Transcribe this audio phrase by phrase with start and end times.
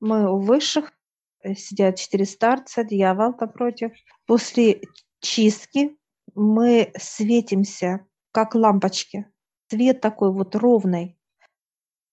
[0.00, 0.92] Мы у высших,
[1.42, 3.92] э, сидят 4 старца, дьявол напротив.
[4.26, 4.82] После
[5.20, 5.96] чистки
[6.34, 9.26] мы светимся, как лампочки.
[9.70, 11.18] Свет такой вот ровный.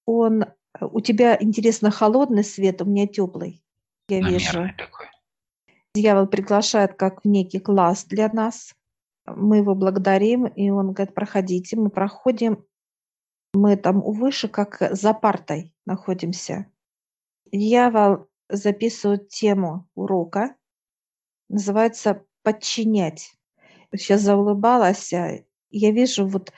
[0.06, 0.48] Он э,
[0.82, 3.64] у тебя, интересно, холодный свет, у меня теплый.
[4.08, 4.70] Я вижу.
[4.78, 5.08] такой.
[5.94, 8.74] Дьявол приглашает как в некий класс для нас.
[9.26, 11.78] Мы его благодарим, и он говорит, проходите.
[11.78, 12.66] Мы проходим,
[13.54, 16.70] мы там выше, как за партой находимся.
[17.56, 20.58] Дьявол записывает тему урока,
[21.48, 23.32] называется «Подчинять».
[23.96, 26.52] Сейчас заулыбалась, а я вижу, вот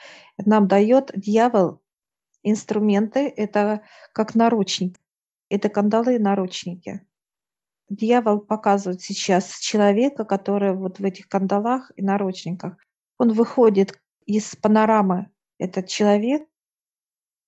[0.43, 1.83] нам дает дьявол
[2.41, 4.97] инструменты, это как наручник,
[5.49, 7.05] это кандалы и наручники.
[7.89, 12.75] Дьявол показывает сейчас человека, который вот в этих кандалах и наручниках.
[13.19, 15.29] Он выходит из панорамы,
[15.59, 16.47] этот человек,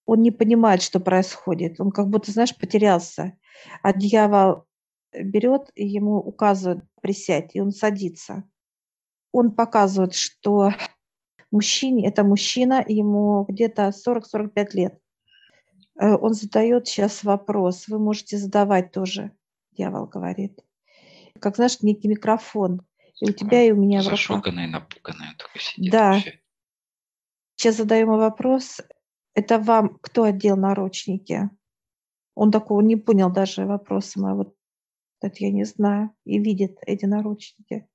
[0.09, 1.79] он не понимает, что происходит.
[1.79, 3.37] Он как будто, знаешь, потерялся.
[3.81, 4.65] А дьявол
[5.13, 8.43] берет и ему указывает присядь, и он садится.
[9.31, 10.71] Он показывает, что
[11.51, 14.99] мужчине, это мужчина, ему где-то 40-45 лет.
[15.99, 19.31] Э, он задает сейчас вопрос, вы можете задавать тоже,
[19.71, 20.59] дьявол говорит.
[21.39, 22.81] Как, знаешь, некий микрофон.
[23.21, 25.91] И у тебя, и у меня Зашуганный, напуганный только сидит.
[25.91, 26.13] Да.
[26.13, 26.39] Вообще.
[27.55, 28.79] Сейчас задаем вопрос.
[29.33, 31.49] Это вам кто одел наручники?
[32.41, 34.55] Он такого не понял даже вопроса моего.
[35.21, 36.11] Это я не знаю.
[36.23, 37.85] И видит эти наручники.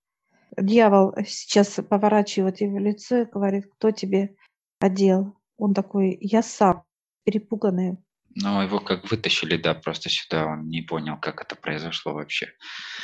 [0.55, 4.37] Дьявол сейчас поворачивает его лицо и говорит, кто тебе
[4.81, 5.35] одел?
[5.57, 6.85] Он такой, я сам,
[7.25, 7.97] перепуганный.
[8.35, 12.49] Ну, его как вытащили, да, просто сюда, он не понял, как это произошло вообще.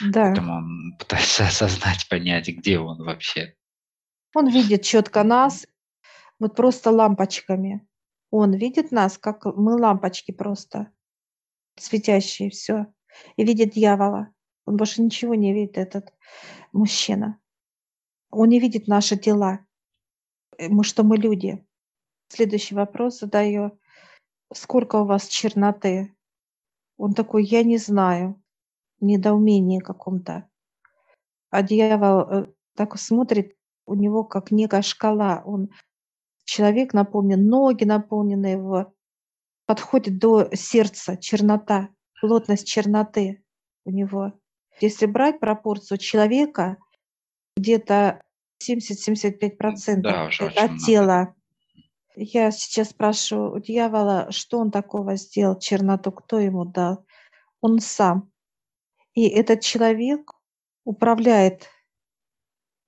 [0.02, 0.24] Да.
[0.24, 3.54] Поэтому он пытается осознать, понять, где он вообще.
[4.34, 5.66] Он видит четко нас,
[6.38, 7.88] вот просто лампочками.
[8.30, 10.92] Он видит нас, как мы лампочки просто,
[11.80, 12.86] светящие, все.
[13.36, 14.32] И видит дьявола.
[14.66, 16.12] Он больше ничего не видит, этот
[16.72, 17.40] мужчина.
[18.30, 19.60] Он не видит наши тела.
[20.58, 21.64] Э, мы что, мы люди.
[22.28, 23.78] Следующий вопрос задаю.
[24.52, 26.14] Сколько у вас черноты?
[26.96, 28.40] Он такой, я не знаю.
[29.00, 30.48] Недоумение каком-то.
[31.50, 32.46] А дьявол э,
[32.76, 33.56] так смотрит,
[33.86, 35.42] у него как некая шкала.
[35.44, 35.70] Он
[36.44, 38.94] человек наполнен, ноги наполнены его.
[39.70, 43.44] Подходит до сердца чернота, плотность черноты
[43.84, 44.32] у него.
[44.80, 46.76] Если брать пропорцию человека,
[47.56, 48.20] где-то
[48.68, 51.36] 70-75% Да, это от тела.
[52.16, 57.06] Я сейчас спрашиваю у дьявола, что он такого сделал, черноту, кто ему дал?
[57.60, 58.32] Он сам.
[59.14, 60.32] И этот человек
[60.82, 61.68] управляет,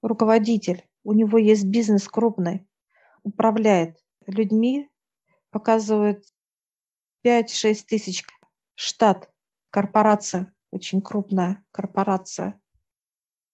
[0.02, 2.66] руководитель, у него есть бизнес крупный,
[3.22, 4.90] управляет людьми,
[5.52, 6.24] показывает
[7.24, 8.24] 5-6 тысяч
[8.74, 9.30] штат,
[9.70, 12.60] корпорация, очень крупная корпорация.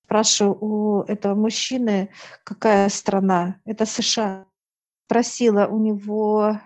[0.05, 2.11] Спрашиваю у этого мужчины,
[2.45, 3.61] какая страна.
[3.67, 4.47] Это США.
[5.05, 6.61] Спросила у него,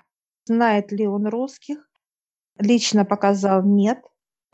[0.44, 1.90] знает ли он русских.
[2.58, 4.04] Лично показал нет.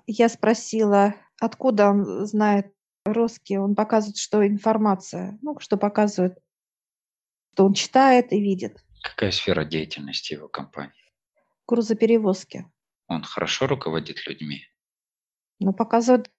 [0.07, 2.73] Я спросила, откуда он знает
[3.05, 3.59] русский.
[3.59, 6.39] Он показывает, что информация, ну, что показывает,
[7.53, 8.83] что он читает и видит.
[9.03, 10.98] Какая сфера деятельности его компании?
[11.69, 12.65] Грузоперевозки.
[13.09, 14.63] Он хорошо руководит людьми?
[15.61, 16.31] Ну, показывает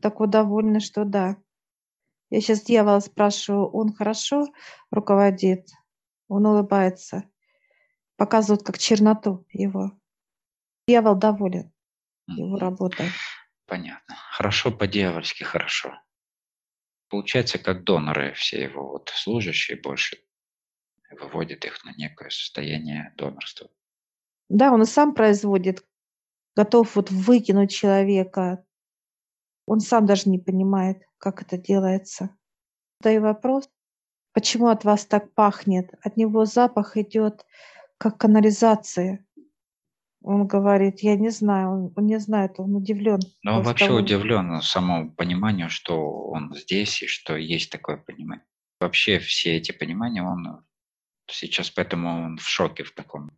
[0.00, 1.36] такой довольный, что да.
[2.30, 4.46] Я сейчас дьявола спрашиваю, он хорошо
[4.92, 5.68] руководит?
[6.28, 7.24] Он улыбается,
[8.16, 9.98] показывает как черноту его.
[10.86, 11.72] Дьявол доволен
[12.28, 13.10] его работой.
[13.66, 14.16] Понятно.
[14.30, 16.00] Хорошо по-дьявольски хорошо.
[17.08, 20.18] Получается, как доноры все его вот служащие больше
[21.10, 23.68] выводит их на некое состояние донорства.
[24.48, 25.84] Да, он и сам производит,
[26.54, 28.64] готов вот выкинуть человека.
[29.66, 32.36] Он сам даже не понимает, как это делается.
[33.00, 33.68] Задаю вопрос,
[34.32, 35.90] почему от вас так пахнет?
[36.02, 37.44] От него запах идет
[37.98, 39.24] как канализация.
[40.22, 43.20] Он говорит, я не знаю, он, он не знает, он удивлен.
[43.42, 43.98] Но он вообще того.
[43.98, 48.44] удивлен самому пониманию, что он здесь и что есть такое понимание.
[48.80, 50.64] Вообще все эти понимания, он
[51.28, 53.30] сейчас поэтому он в шоке в таком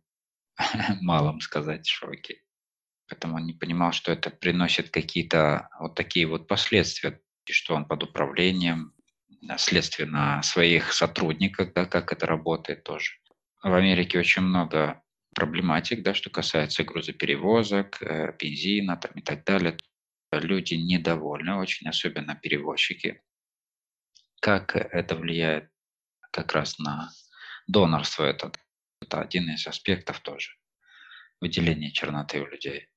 [1.01, 2.41] малом сказать шоке.
[3.07, 7.85] Поэтому он не понимал, что это приносит какие-то вот такие вот последствия и что он
[7.85, 8.93] под управлением,
[9.57, 13.13] следственно, своих сотрудников, да, как это работает тоже.
[13.63, 15.01] В Америке очень много
[15.33, 19.77] проблематик, да, что касается грузоперевозок, э, бензина там, и так далее.
[20.31, 23.21] Люди недовольны очень, особенно перевозчики.
[24.41, 25.69] Как это влияет
[26.31, 27.09] как раз на
[27.67, 28.23] донорство?
[28.23, 28.51] Это,
[29.01, 30.51] это один из аспектов тоже
[31.41, 32.87] выделения черноты у людей.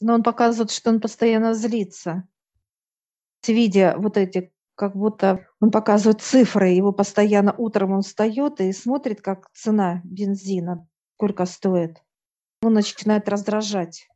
[0.00, 2.28] Но он показывает, что он постоянно злится.
[3.46, 9.22] Видя вот эти, как будто он показывает цифры, его постоянно утром он встает и смотрит,
[9.22, 12.02] как цена бензина, сколько стоит.
[12.62, 14.08] Он начинает раздражать.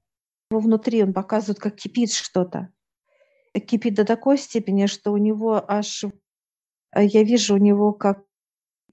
[0.51, 2.73] Его внутри он показывает, как кипит что-то.
[3.55, 8.25] Кипит до такой степени, что у него аж, э, я вижу у него как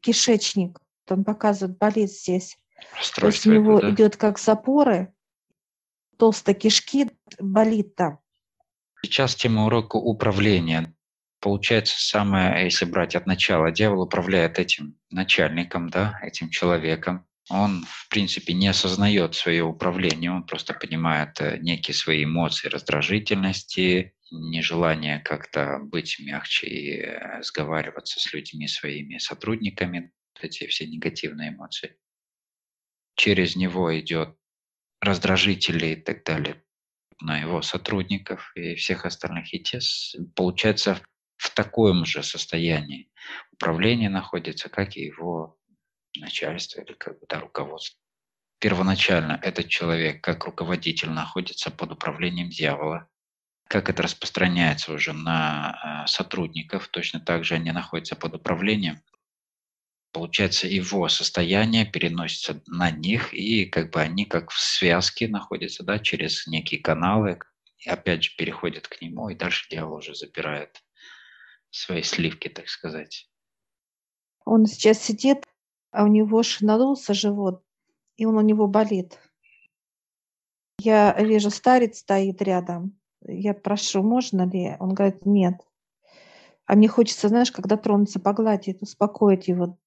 [0.01, 0.80] кишечник.
[1.12, 2.57] Он показывает, болит здесь.
[3.15, 3.89] То есть у него да?
[3.92, 5.13] идет как запоры,
[6.18, 7.09] толстой кишки,
[7.39, 8.19] болит там.
[9.04, 10.94] Сейчас тема урока управления.
[11.39, 17.25] Получается, самое, если брать от начала, дьявол управляет этим начальником, да, этим человеком.
[17.50, 24.13] Он, в принципе, не осознает свое управление, он просто понимает э, некие свои эмоции раздражительности,
[24.31, 30.12] нежелание как-то быть мягче и э, сговариваться с людьми, своими сотрудниками,
[30.44, 31.98] эти все негативные эмоции.
[33.16, 34.38] Через него идет
[35.01, 36.63] раздражители и так далее
[37.19, 39.54] на его сотрудников и всех остальных.
[39.54, 39.80] И те,
[40.36, 41.01] получается,
[41.38, 43.10] в таком же состоянии
[43.51, 45.57] управления находится, как и его
[46.16, 48.00] начальство или как бы да, руководство.
[48.60, 53.07] Первоначально этот человек, как руководитель, находится под управлением дьявола.
[53.68, 59.01] Как это распространяется уже на а, сотрудников, точно так же они находятся под управлением
[60.18, 66.00] получается, его состояние переносится на них, и как бы они как в связке находятся, да,
[66.00, 67.38] через некие каналы,
[67.78, 70.84] и опять же переходят к нему, и дальше дьявол уже забирает
[71.69, 73.30] свои сливки, так сказать.
[74.44, 75.44] Он сейчас сидит,
[75.92, 77.64] а у него надулся живот,
[78.16, 79.19] и он у него болит.
[80.80, 83.00] Я вижу, старец стоит рядом.
[83.22, 84.78] Я прошу, можно ли?
[84.80, 85.62] Он говорит, нет.
[86.66, 89.78] А мне хочется, знаешь, когда тронуться, погладить, успокоить его.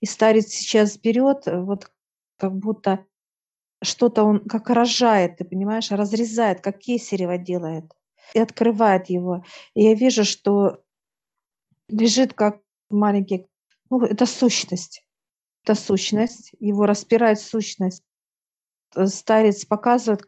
[0.00, 1.90] И старец сейчас берет, э, вот
[2.38, 3.04] как будто
[3.82, 7.84] что-то он как рожает, ты понимаешь, разрезает, как кесарево делает,
[8.34, 9.44] и открывает его.
[9.74, 10.82] И я вижу, что
[11.88, 13.46] лежит как маленький,
[13.90, 15.04] ну, это сущность.
[15.64, 18.02] Это сущность, его распирает сущность.
[18.96, 20.22] Э, старец показывает,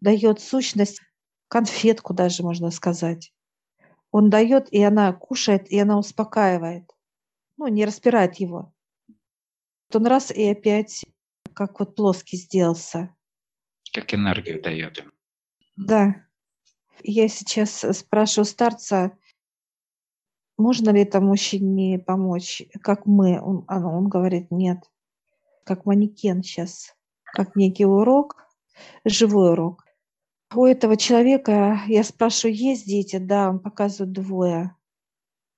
[0.00, 1.00] дает сущность,
[1.46, 3.32] конфетку даже, можно сказать.
[4.10, 6.90] Он дает, и она кушает, и она успокаивает.
[7.56, 8.72] Ну, не распирает его
[9.94, 11.04] он раз и опять
[11.54, 13.14] как вот плоский сделался.
[13.92, 15.12] Как энергию дает им.
[15.76, 16.26] Да.
[17.02, 19.18] Я сейчас спрашиваю старца,
[20.60, 23.40] можно ли это мужчине помочь, как мы?
[23.40, 24.90] Он, он говорит, нет.
[25.64, 26.94] Как манекен сейчас,
[27.24, 28.36] как некий урок,
[29.06, 29.84] живой урок.
[30.54, 33.16] У этого человека, я спрашиваю, есть дети?
[33.16, 34.76] Да, он показывает двое.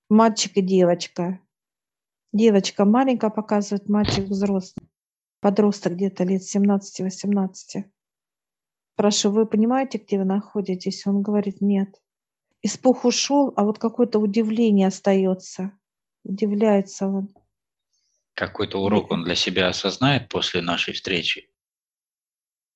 [0.08, 1.40] Мальчик и девочка.
[2.32, 4.88] Девочка маленькая показывает, мальчик взрослый.
[5.40, 7.84] Подросток где-то лет 17-18.
[8.96, 11.06] Прошу, вы понимаете, где вы находитесь?
[11.06, 12.00] Он говорит, нет.
[12.62, 15.72] Испух ушел, а вот какое-то удивление остается.
[16.24, 17.28] Удивляется он.
[18.34, 21.50] Какой-то урок он для себя осознает после нашей встречи?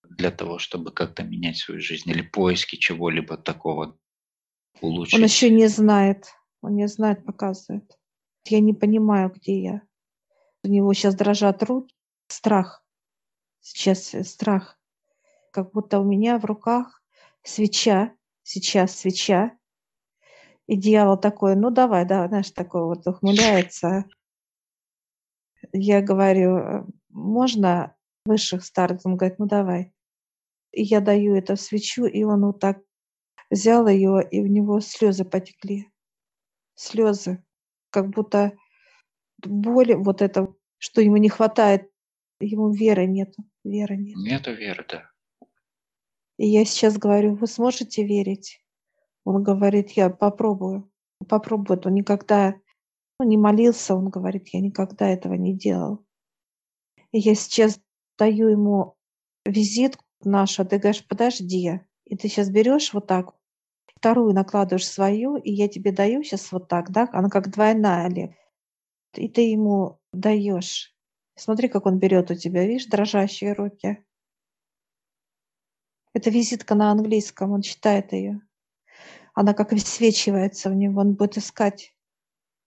[0.03, 3.97] Для того, чтобы как-то менять свою жизнь или поиски чего-либо такого
[4.83, 5.19] улучшить?
[5.19, 6.27] Он еще не знает.
[6.61, 7.97] Он не знает, показывает.
[8.49, 9.83] Я не понимаю, где я.
[10.63, 11.95] У него сейчас дрожат руки.
[12.29, 12.85] Страх.
[13.61, 14.79] Сейчас э, страх.
[15.53, 17.03] Как будто у меня в руках
[17.43, 18.15] свеча.
[18.43, 19.57] Сейчас свеча.
[20.67, 24.05] И дьявол такой, ну давай, да, знаешь, такой вот ухмыляется.
[25.73, 29.07] Я говорю, «Э, можно высших старцев?
[29.07, 29.93] Он говорит, ну давай.
[30.73, 32.83] И я даю эту свечу, и он вот так
[33.51, 35.91] взял ее, и у него слезы потекли.
[36.75, 37.46] Слезы
[37.97, 38.53] как будто
[39.39, 41.91] боль, вот это, что ему не хватает,
[42.41, 44.17] ему веры нету, веры нет.
[44.17, 45.11] Нету веры, да.
[46.37, 48.63] И я сейчас говорю, вы сможете верить?
[49.25, 50.93] Он говорит, я попробую.
[51.27, 51.81] Попробую.
[51.87, 52.55] Он никогда
[53.19, 56.05] ну, не молился, он говорит, я никогда этого не делал.
[57.13, 57.81] И я сейчас
[58.19, 58.95] даю ему
[59.47, 61.81] визитку нашу, а ты говоришь, подожди.
[62.05, 63.35] И ты сейчас берешь вот так,
[64.07, 68.37] вторую накладываешь свою, и я тебе даю сейчас вот так, да, она как двойная, Олег.
[69.15, 70.95] И ты ему даешь.
[71.35, 74.05] Смотри, как он берет у тебя, видишь, дрожащие руки.
[76.13, 78.41] Это визитка на английском, он читает ее.
[79.35, 81.93] Она как высвечивается в него, он будет искать.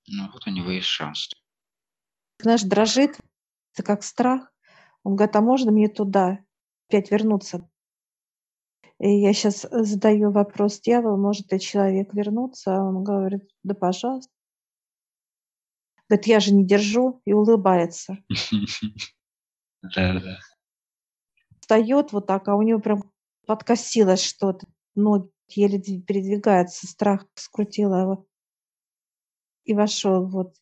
[0.08, 1.30] Ну вот у него есть шанс.
[2.40, 3.18] Знаешь, дрожит,
[3.74, 4.52] это как страх.
[5.04, 6.40] Он говорит, а можно мне туда
[6.90, 7.70] опять вернуться?
[9.00, 12.76] И я сейчас задаю вопрос дьяволу, может ли человек вернуться?
[12.76, 14.32] А он говорит, да пожалуйста.
[16.10, 18.18] Говорит, я же не держу, и улыбается.
[19.96, 20.38] Да, да.
[21.62, 23.10] Встает вот так, а у него прям
[23.48, 28.28] подкосилось что-то, ноги еле передвигаются, страх скрутило его.
[29.64, 30.56] И вошел вот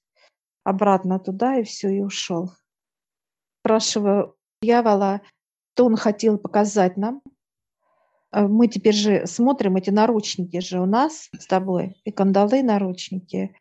[0.63, 2.51] обратно туда, и все, и ушел.
[3.61, 5.21] Спрашиваю дьявола,
[5.73, 7.21] что он хотел показать нам.
[8.37, 13.59] А мы теперь же смотрим эти наручники же у нас с тобой, и кандалы наручники.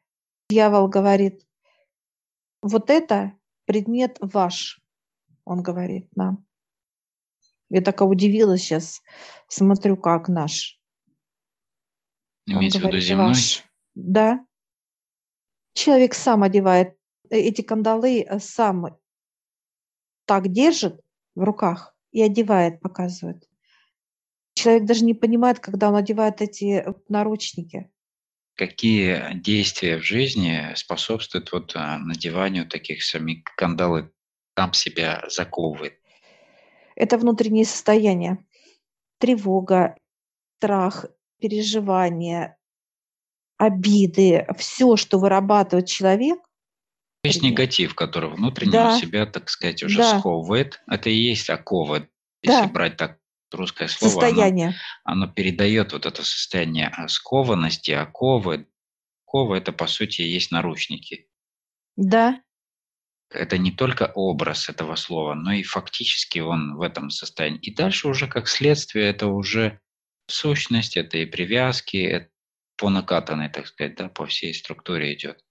[0.50, 1.46] Дьявол говорит,
[2.60, 3.32] вот это
[3.64, 4.82] предмет ваш,
[5.46, 6.46] он говорит нам.
[7.70, 9.00] Я такая удивилась сейчас,
[9.48, 10.78] смотрю, как наш.
[12.44, 13.28] Имеется в виду земной?
[13.28, 13.64] Ваш.
[13.94, 14.44] Да.
[15.72, 16.98] Человек сам одевает
[17.30, 18.98] э, эти кандалы, э, сам
[20.26, 21.00] так держит
[21.34, 23.48] в руках и одевает, показывает.
[24.56, 27.90] Человек даже не понимает, когда он одевает эти э, наручники.
[28.56, 34.10] Какие действия в жизни способствуют вот надеванию таких самих кандалы?
[34.54, 36.00] Там себя заковывает.
[36.94, 38.38] Это внутреннее состояние.
[39.18, 39.96] Тревога,
[40.56, 41.04] страх,
[41.38, 42.56] переживания,
[43.58, 46.38] обиды, все, что вырабатывает человек.
[47.24, 48.98] Есть негатив, который внутренне да.
[48.98, 50.18] себя, так сказать, уже да.
[50.18, 50.82] сковывает.
[50.90, 52.08] Это и есть окова,
[52.40, 52.68] если да.
[52.68, 53.18] брать так
[53.52, 54.12] русское слово.
[54.12, 54.74] Состояние.
[55.04, 58.68] Оно, оно передает вот это состояние скованности, оковы.
[59.26, 61.28] Окова– это, по сути, есть наручники.
[61.96, 62.42] Да.
[63.30, 67.58] Это не только образ этого слова, но и фактически он в этом состоянии.
[67.60, 69.80] И дальше уже как следствие это уже
[70.28, 72.30] сущность, это и привязки, это
[72.76, 75.42] по накатанной, так сказать, да, по всей структуре идет.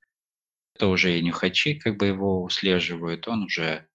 [0.76, 3.88] Это уже и нюхачи как бы его услеживают, он уже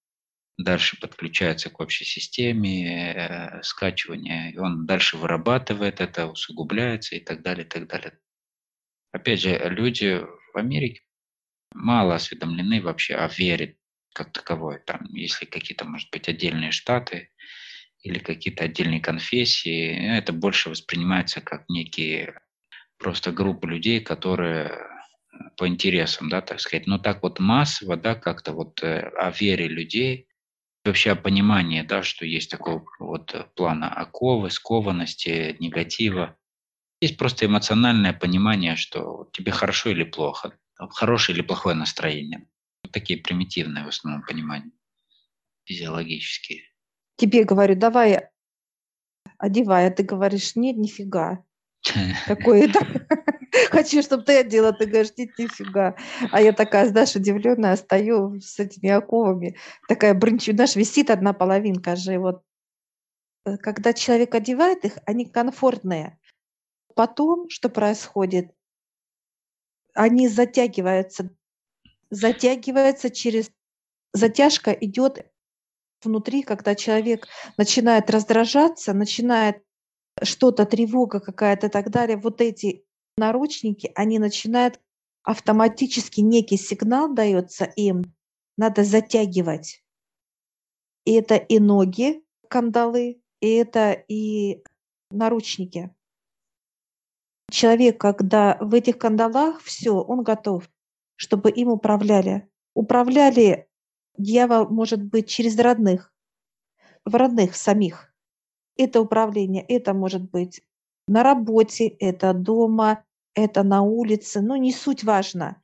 [0.64, 7.42] дальше подключается к общей системе э, скачивания, и он дальше вырабатывает это, усугубляется и так
[7.42, 8.18] далее, и так далее.
[9.12, 10.20] Опять же, люди
[10.52, 11.02] в Америке
[11.74, 13.76] мало осведомлены вообще о вере
[14.14, 14.80] как таковой.
[14.86, 17.30] Там, если какие-то, может быть, отдельные штаты
[18.02, 22.40] или какие-то отдельные конфессии, это больше воспринимается как некие
[22.98, 24.86] просто группы людей, которые
[25.56, 26.86] по интересам, да, так сказать.
[26.86, 30.26] Но так вот массово, да, как-то вот э, о вере людей,
[30.84, 36.36] вообще о понимании, да, что есть такого вот плана оковы, скованности, негатива.
[37.00, 42.46] Есть просто эмоциональное понимание, что тебе хорошо или плохо, хорошее или плохое настроение.
[42.82, 44.72] Вот такие примитивные в основном понимания,
[45.64, 46.62] физиологические.
[47.16, 48.30] Тебе говорю, давай
[49.38, 51.44] одевай, а ты говоришь, нет, нифига.
[52.26, 52.80] Какое-то.
[53.68, 55.96] Хочу, чтобы ты одела, ты говоришь, нет, нифига.
[56.30, 59.56] А я такая, знаешь, удивленная, стою с этими оковами,
[59.88, 62.42] такая брынчу, знаешь, висит одна половинка же, вот.
[63.44, 66.18] Когда человек одевает их, они комфортные.
[66.94, 68.52] Потом, что происходит,
[69.94, 71.30] они затягиваются,
[72.10, 73.50] затягиваются через...
[74.12, 75.30] Затяжка идет
[76.02, 79.62] внутри, когда человек начинает раздражаться, начинает
[80.22, 82.84] что-то, тревога какая-то и так далее, вот эти
[83.20, 84.80] наручники, они начинают
[85.22, 88.02] автоматически некий сигнал дается им,
[88.56, 89.84] надо затягивать.
[91.04, 94.62] И это и ноги, кандалы, и это и
[95.10, 95.94] наручники.
[97.50, 100.70] Человек, когда в этих кандалах все, он готов,
[101.16, 102.48] чтобы им управляли.
[102.74, 103.68] Управляли
[104.16, 106.12] дьявол может быть через родных,
[107.04, 108.14] в родных самих.
[108.76, 110.62] Это управление, это может быть
[111.08, 115.62] на работе, это дома, это на улице, но не суть важно.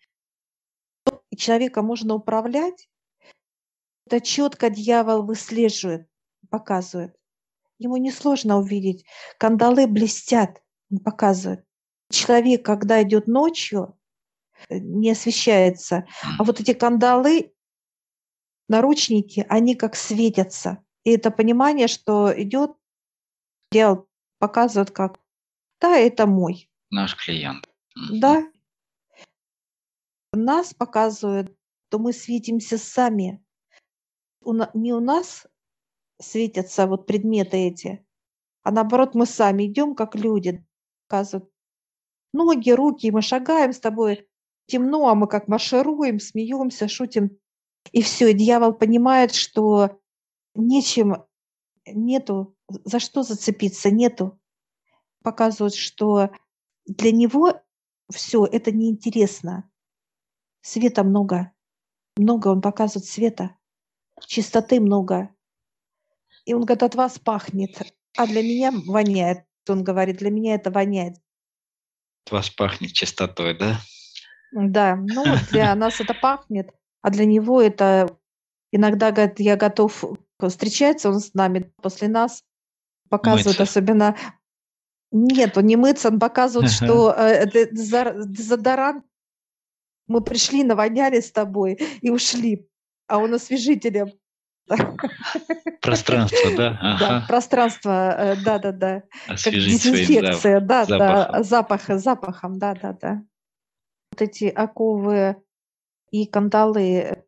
[1.37, 2.89] Человека можно управлять,
[4.07, 6.09] это четко дьявол выслеживает,
[6.49, 7.17] показывает.
[7.79, 9.05] Ему несложно увидеть.
[9.39, 11.65] Кандалы блестят, он показывает.
[12.11, 13.99] Человек, когда идет ночью,
[14.69, 16.07] э, не освещается,
[16.39, 17.53] а вот эти кандалы,
[18.69, 20.85] наручники, они как светятся.
[21.05, 22.73] И это понимание, что идет,
[23.73, 24.09] дьявол
[24.39, 25.19] показывает, как
[25.81, 26.71] да, это мой.
[26.91, 27.69] Наш клиент.
[27.95, 28.45] Да.
[30.33, 31.57] Нас показывают,
[31.89, 33.45] то мы светимся сами.
[34.43, 35.47] У, не у нас
[36.21, 38.07] светятся вот предметы эти,
[38.63, 40.65] а наоборот мы сами идем как люди,
[41.09, 41.51] показывают
[42.37, 44.29] ноги, руки, мы шагаем с тобой,
[44.67, 47.39] темно, а мы как маршируем, смеемся, шутим.
[47.93, 49.99] И все, и дьявол понимает, что
[50.55, 51.25] нечем,
[51.87, 54.39] нету, за что зацепиться, нету.
[55.23, 56.31] Показывают, что
[56.87, 57.61] для него
[58.13, 59.71] все это неинтересно.
[60.63, 61.53] Света много.
[62.17, 63.57] Много он показывает света.
[64.21, 65.31] Чистоты много.
[66.45, 67.95] И он говорит, от вас пахнет.
[68.17, 69.45] А для меня воняет.
[69.69, 71.17] Он говорит, для меня это воняет.
[72.27, 73.81] От вас пахнет чистотой, да?
[74.53, 76.71] Да, ну для нас это пахнет,
[77.03, 78.17] а для него это
[78.73, 80.05] иногда, говорит, я готов
[80.41, 82.45] встречается он с нами после нас,
[83.09, 83.63] Показывают Мыться.
[83.63, 84.17] особенно
[85.17, 86.87] Нет, он не мыться, он показывает, Ага.
[86.87, 87.47] что, э,
[88.27, 89.05] дезодорант
[90.09, 92.69] мы пришли, навоняли с тобой и ушли,
[93.09, 94.13] а он освежителем.
[95.81, 96.79] Пространство, да?
[97.01, 99.05] Да, пространство, э, да-да-да.
[99.29, 101.45] Дезинфекция, да, да, запахом.
[101.45, 103.23] запах запахом, да-да-да.
[104.13, 105.37] Вот эти оковы
[106.11, 107.25] и кандалы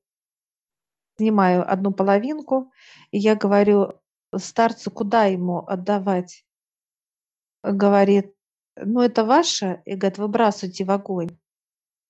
[1.17, 2.73] снимаю одну половинку,
[3.13, 4.01] и я говорю
[4.37, 6.45] старцу, куда ему отдавать.
[7.63, 8.35] Говорит:
[8.77, 9.83] "Ну, это ваше".
[9.85, 11.39] И говорит: "Выбрасывайте в огонь".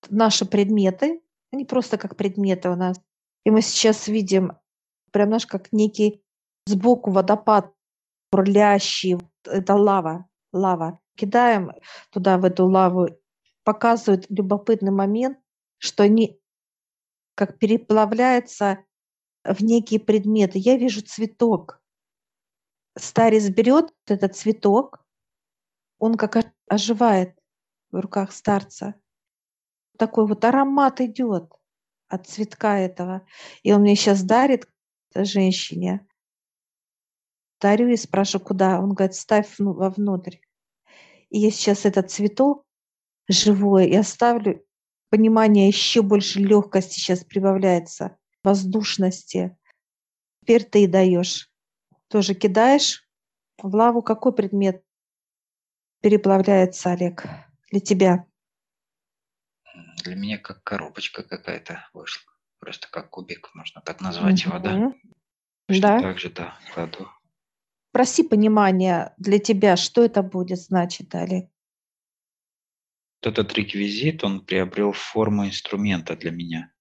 [0.09, 3.01] Наши предметы, они просто как предметы у нас.
[3.45, 4.53] И мы сейчас видим
[5.11, 6.23] прям, знаешь, как некий
[6.65, 7.73] сбоку водопад
[8.31, 9.17] бурлящий.
[9.45, 10.99] Это лава лава.
[11.15, 11.71] Кидаем
[12.11, 13.09] туда, в эту лаву.
[13.63, 15.37] Показывает любопытный момент,
[15.77, 16.39] что они
[17.35, 18.79] как переплавляются
[19.43, 20.57] в некие предметы.
[20.57, 21.81] Я вижу цветок.
[22.97, 25.05] Старец берет этот цветок,
[25.99, 26.37] он как
[26.67, 27.37] оживает
[27.91, 28.95] в руках старца.
[29.97, 31.51] Такой вот аромат идет
[32.07, 33.27] от цветка этого.
[33.63, 34.67] И он мне сейчас дарит,
[35.13, 36.07] женщине.
[37.59, 40.37] Дарю и спрашиваю: "Куда?" Он говорит: "Ставь вну вовнутрь".
[41.29, 42.65] И я сейчас этот цветок
[43.27, 44.63] живой и оставлю.
[45.09, 49.57] Понимание, еще больше легкости сейчас прибавляется, воздушности.
[50.41, 51.51] Теперь ты даешь.
[52.07, 53.07] Тоже кидаешь
[53.57, 54.01] в лаву.
[54.01, 54.83] Какой предмет
[56.01, 57.25] переплавляется, Олег,
[57.71, 58.25] для тебя?
[60.03, 62.31] Для меня как коробочка какая-то вышла.
[62.59, 64.93] Просто как кубик, можно так назвать его, да?
[65.67, 66.01] Точно Да.
[66.01, 67.09] так же, да, кладу.
[67.91, 71.49] Проси понимания для тебя, что это будет значить, Олег.
[73.21, 76.71] Вот этот реквизит, он приобрел форму инструмента для меня.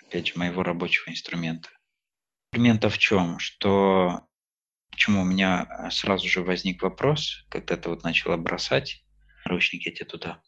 [0.00, 1.68] Опять же, моего рабочего инструмента.
[2.52, 3.38] Инструмента в чем?
[3.38, 4.27] Что
[4.90, 9.04] почему у меня а, сразу же возник вопрос, когда ты вот начала бросать
[9.44, 10.42] наручники эти туда.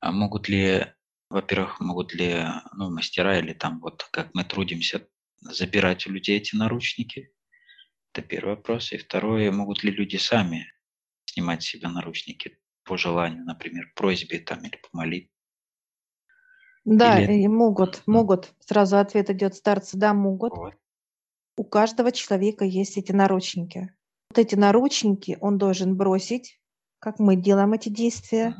[0.00, 0.86] А могут ли,
[1.30, 2.44] во-первых, могут ли
[2.76, 5.06] ну, мастера или там вот как мы трудимся
[5.40, 7.32] забирать у людей эти наручники?
[8.12, 8.92] Это первый вопрос.
[8.92, 10.72] И второе, могут ли люди сами
[11.24, 15.30] снимать с себя наручники по желанию, например, просьбе там или по молитве?
[16.84, 18.52] Да, Или и могут, могут.
[18.60, 20.52] Сразу ответ идет старцы: да, могут.
[20.52, 20.74] Вот.
[21.56, 23.94] У каждого человека есть эти наручники.
[24.30, 26.60] Вот эти наручники он должен бросить,
[26.98, 28.56] как мы делаем эти действия.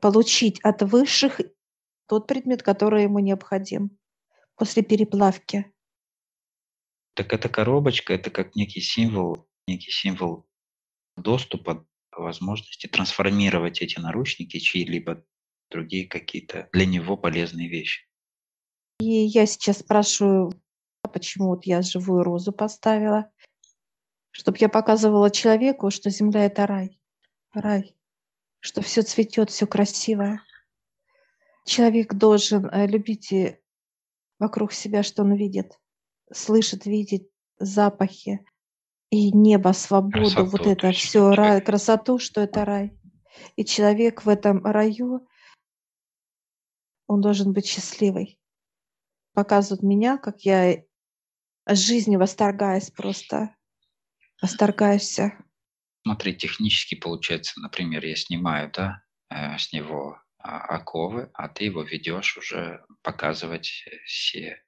[0.00, 1.40] Получить от высших
[2.06, 3.98] тот предмет, который ему необходим
[4.56, 5.72] после переплавки.
[7.14, 10.46] Так эта коробочка- это как некий символ некий символ
[11.16, 15.24] доступа, возможности трансформировать эти наручники, чьи-либо
[15.70, 18.06] другие какие-то для него полезные вещи.
[18.98, 20.52] И я сейчас спрашиваю,
[21.08, 23.30] почему вот я живую розу поставила.
[24.32, 27.00] Чтоб я показывала человеку, что земля- это рай.
[27.54, 27.96] Рай.
[28.60, 30.42] Что всё цветет, всё красивое.
[31.66, 33.32] Человек должен, э, любить
[34.38, 35.78] вокруг себя, что он видит,
[36.32, 38.44] слышит, видит запахи
[39.10, 40.20] и небо, свободу.
[40.20, 42.92] Вот Красоту, то это всё, рай, красоту, что это рай.
[43.56, 45.26] И человек в этом раю
[47.08, 48.36] он должен быть счастливый.
[49.34, 50.82] Показывают меня, как я
[51.78, 53.54] жизнью восторгаюсь просто.
[54.40, 55.38] Восторгаюсь вся.
[56.02, 61.82] Смотри, технически получается, например, я снимаю, да, э, с него, а, оковы, а ты его
[61.82, 64.62] ведешь уже показывать, э, все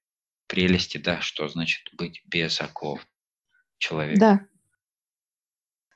[0.46, 3.06] прелести, да, что значит быть без оков
[3.78, 4.20] человеку.
[4.20, 4.46] Да.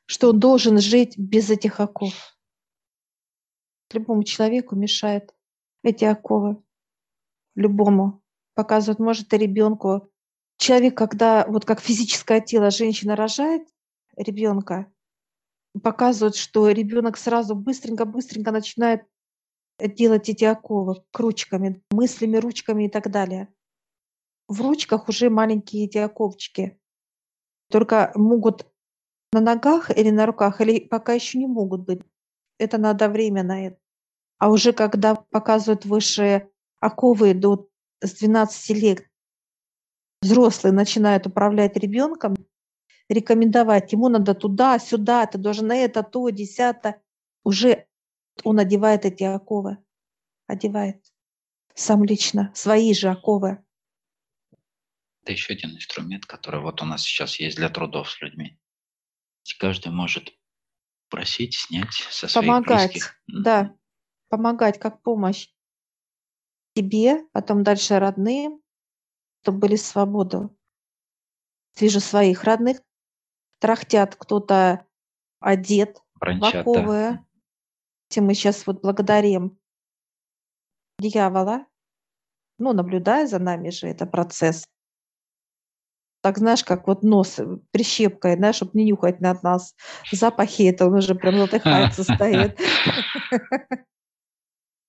[0.07, 2.39] Что он должен жить без этих оков.
[3.93, 5.35] Любому человеку мешают
[5.83, 6.63] эти оковы.
[7.55, 8.23] Любому.
[8.55, 10.11] Показывают, может, и ребенку.
[10.59, 13.69] Человек, когда вот как физическое тело женщина рожает
[14.17, 14.91] ребенка,
[15.83, 19.03] показывают, что ребенок сразу быстренько-быстренько начинает
[19.79, 23.49] делать эти оковы ручками, мыслями, ручками и так далее.
[24.49, 26.79] В ручках уже маленькие эти оковчики.
[27.71, 28.67] Только могут
[29.33, 32.01] на ногах или на руках, или пока еще не могут быть.
[32.59, 33.79] Это надо время на это.
[34.39, 37.69] А уже когда показывают высшие оковы идут
[38.01, 39.05] с 12 лет,
[40.27, 42.37] взрослые начинают управлять ребенком,
[43.09, 47.03] рекомендовать: ему надо туда, сюда, ты должен это, то, десятое.
[47.45, 47.87] Уже
[48.45, 49.79] он одевает эти оковы.
[50.47, 51.03] Одевает.
[51.75, 52.53] Сам лично.
[52.55, 53.63] Свои же оковы.
[55.23, 58.59] Это еще один инструмент, который вот у нас сейчас есть для трудов с людьми.
[59.59, 60.33] Каждый может
[61.09, 62.93] просить снять со своих Помогать.
[62.93, 63.21] близких.
[63.27, 63.77] Да.
[64.29, 65.49] Помогать как помощь
[66.77, 68.61] себе, потом дальше родным,
[69.47, 70.51] чтоб были свободу.
[71.79, 72.83] Вижу своих родных,
[73.61, 74.85] трахтят, кто-то
[75.39, 76.75] одет Бранчат, в
[78.11, 78.23] да.
[78.23, 79.57] мы сейчас вот благодарим
[80.99, 81.65] дьявола,
[82.59, 84.65] ну, наблюдая за нами же это процесс.
[86.23, 89.77] Так, знаешь, как вот нос э, прищепкой, знаешь, чтобы не нюхать над нас
[90.11, 92.59] запахи, это он уже прям задыхается, стоит.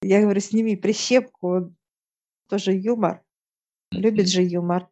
[0.01, 1.75] Я говорю, сними прищепку,
[2.49, 3.21] тоже юмор.
[3.91, 4.89] Любит же юмор.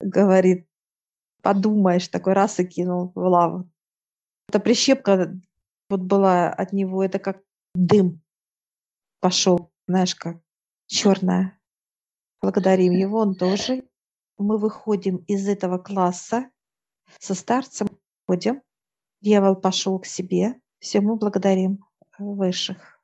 [0.00, 0.68] Говорит,
[1.42, 3.68] подумаешь, такой раз и кинул в лаву.
[4.48, 5.38] Эта прищепка
[5.88, 7.42] вот была от него, это как
[7.74, 8.22] дым
[9.20, 10.38] пошел, знаешь, как
[10.86, 11.58] черная.
[12.40, 13.84] Благодарим его, он тоже.
[14.36, 16.50] Мы выходим из этого класса
[17.18, 17.88] со старцем,
[18.26, 18.62] ходим.
[19.20, 20.60] Дьявол пошел к себе.
[20.78, 21.84] Все, мы благодарим
[22.18, 22.97] высших.